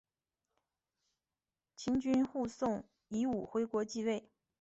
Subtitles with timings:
[1.75, 4.27] 秦军护送夷吾回国即位。